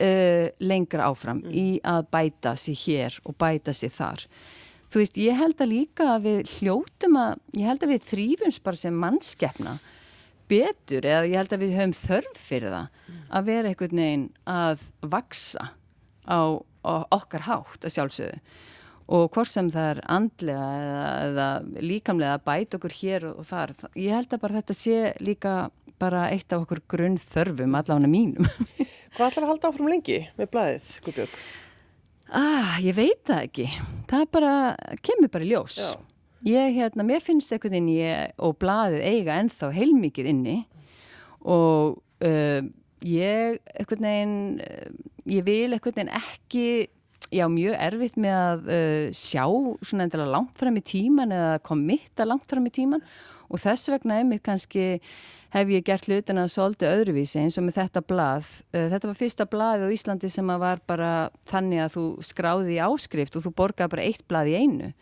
[0.00, 1.52] uh, lengra áfram mm.
[1.52, 4.26] í að bæta sér hér og bæta sér þar.
[4.92, 8.58] Þú veist, ég held að líka að við hljótum að, ég held að við þrýfums
[8.64, 9.78] bara sem mannskeppna
[10.52, 13.22] betur eða ég held að við höfum þörf fyrir það mm.
[13.38, 15.70] að vera einhvern veginn að vaksa
[16.28, 18.42] á, á okkar hátt að sjálfsögðu
[19.06, 21.48] og hvort sem það er andlega eða, eða
[21.82, 23.74] líkamlega að bæta okkur hér og, þar.
[23.98, 25.56] Ég held að bara þetta sé líka
[26.02, 28.46] bara eitt af okkur grunn þörfum allavega mínum.
[29.16, 31.36] Hvað ætlar að halda áfram lengi með blæðið, Guðbjörg?
[32.32, 33.66] Ah, ég veit það ekki.
[34.08, 34.52] Það bara,
[35.04, 35.76] kemur bara í ljós.
[35.82, 35.90] Já.
[36.48, 40.56] Ég, hérna, mér finnst eitthvað inn ég og blæðið eiga ennþá heilmikið inni
[41.46, 42.62] og uh,
[43.06, 44.34] ég, eitthvað neginn,
[44.64, 46.64] uh, ég vil eitthvað neginn ekki,
[47.32, 49.44] já, mjög erfitt með að uh, sjá
[49.82, 53.04] svona endilega langt fram í tíman eða komitta langt fram í tíman
[53.52, 55.00] og þess vegna er mér kannski
[55.52, 58.46] hef ég gert hlutina svolítið öðruvísi eins og með þetta blað.
[58.72, 61.10] Eh, þetta var fyrsta blað á Íslandi sem var bara
[61.50, 64.92] þannig að þú skráði í áskrift og þú borgaði bara eitt blað í einu.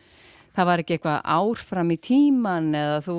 [0.57, 3.17] Það var ekki eitthvað ár fram í tíman eða þú,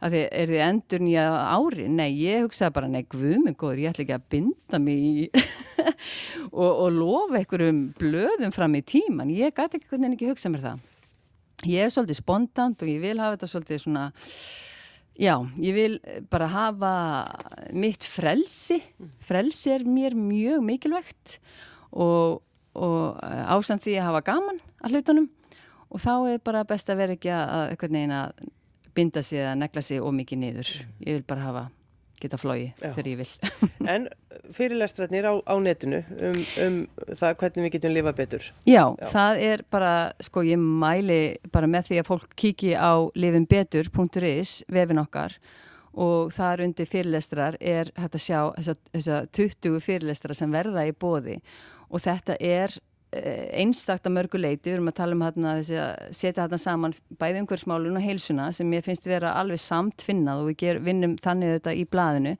[0.00, 1.24] að þið er þið endur nýja
[1.56, 1.86] ári.
[1.92, 5.26] Nei, ég hugsaði bara, nei, guðmengur, ég ætla ekki að binda mig í
[6.62, 9.32] og, og lofa einhverjum blöðum fram í tíman.
[9.32, 10.86] Ég gæti ekki hvernig ekki hugsa mér það.
[11.66, 14.08] Ég er svolítið spontant og ég vil hafa þetta svolítið svona
[15.16, 15.94] Já, ég vil
[16.28, 16.90] bara hafa
[17.72, 18.82] mitt frelsi.
[19.24, 21.38] Frelsi er mér mjög mikilvægt
[21.96, 22.42] og,
[22.76, 25.30] og ásamt því að hafa gaman að hlutunum
[25.88, 27.72] og þá er bara best að vera ekki að,
[28.12, 28.44] að
[28.96, 30.70] binda sig eða negla sig ómikið niður.
[31.04, 31.66] Ég vil bara hafa
[32.20, 33.28] geta flói þegar ég vil.
[33.92, 34.06] en
[34.56, 36.78] fyrirlestratnir á, á netinu um, um
[37.12, 38.48] það hvernig við getum lifa betur?
[38.64, 39.92] Já, Já, það er bara,
[40.24, 41.20] sko ég mæli
[41.52, 45.36] bara með því að fólk kíki á lifinbetur.is, vefin okkar
[45.96, 48.40] og þar undir fyrirlestrar er hægt að sjá
[48.92, 51.38] þess að 20 fyrirlestrar sem verða í bóði
[51.88, 52.74] og þetta er
[53.62, 58.04] einstakta mörguleiti, við erum að tala um hérna, að setja hérna saman bæði umhverfsmálun og
[58.04, 61.84] heilsuna sem ég finnst vera alveg samt finnað og við ger, vinnum þannig þetta í
[61.90, 62.34] blaðinu.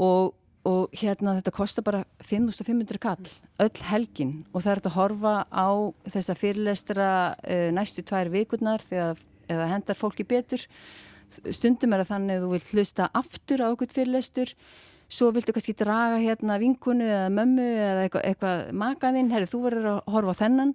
[0.00, 0.32] Og,
[0.68, 3.32] og hérna þetta kostar bara 5.500 kall
[3.64, 4.34] öll helgin.
[4.54, 5.68] Og það er að horfa á
[6.16, 10.62] þessa fyrirlestra uh, næstu tvær vikurnar þegar hendar fólki betur.
[11.30, 14.54] Stundum er að þannig að þú vilt hlusta aftur á okkur fyrirlestur
[15.10, 19.88] svo viltu kannski draga hérna vinkunu eða mömmu eða eitthvað, eitthvað makaðinn, herri þú verður
[19.94, 20.74] að horfa á þennan.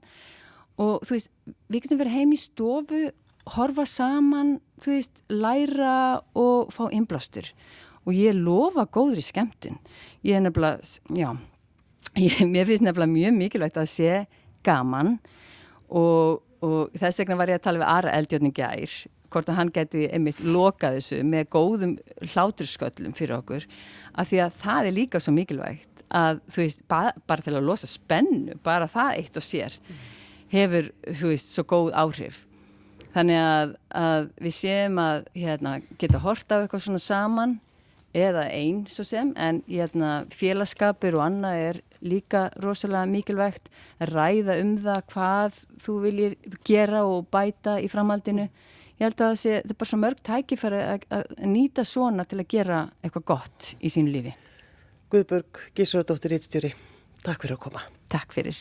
[0.83, 1.31] Og þú veist,
[1.71, 3.05] við getum verið heim í stofu
[3.53, 5.97] horfa saman, þú veist læra
[6.37, 7.51] og fá innblástur.
[8.05, 9.77] Og ég lofa góðri skemmtun.
[10.25, 11.31] Ég er nefnilega, já
[12.25, 14.11] ég, mér finnst nefnilega mjög mikilvægt að sé
[14.65, 15.17] gaman.
[15.89, 18.95] Og, og þess vegna var ég að tala við Ara Eldjörn í gær
[19.35, 23.67] hvort að hann geti einmitt lokað þessu með góðum hlátursköllum fyrir okkur
[24.15, 27.67] af því að það er líka svo mikilvægt að þú veist, bara, bara til að
[27.67, 29.77] losa spennu, bara það eitt og sér
[30.51, 32.43] hefur, þú veist, svo góð áhrif.
[33.15, 37.57] Þannig að, að við séum að hérna, geta hort á eitthvað svona saman
[38.15, 43.71] eða einn svo sem en hérna, félagskapur og annað er líka rosalega mikilvægt.
[44.03, 48.49] Að ræða um það hvað þú viljir gera og bæta í framhaldinu
[48.99, 52.51] ég held að sé, þetta er bara svo mörg tækifæri að nýta svona til að
[52.55, 54.35] gera eitthvað gott í sín lífi.
[55.13, 56.73] Guðbörg Gísvardóttir Ítstjóri,
[57.23, 57.85] takk fyrir að koma.
[58.11, 58.57] Takk fyrir.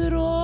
[0.00, 0.37] It all.